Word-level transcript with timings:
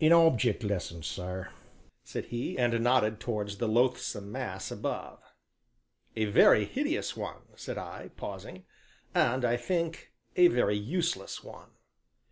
"An 0.00 0.12
object 0.12 0.62
lesson, 0.62 1.02
sir," 1.02 1.48
said 2.04 2.26
he, 2.26 2.56
and 2.56 2.80
nodded 2.84 3.18
towards 3.18 3.56
the 3.58 3.66
loathsome 3.66 4.30
mass 4.30 4.70
above. 4.70 5.18
"A 6.14 6.26
very 6.26 6.64
hideous 6.66 7.16
one!" 7.16 7.42
said 7.56 7.78
I, 7.78 8.12
pausing, 8.16 8.64
"and 9.12 9.44
I 9.44 9.56
think 9.56 10.12
a 10.36 10.46
very 10.46 10.76
useless 10.78 11.42
one." 11.42 11.70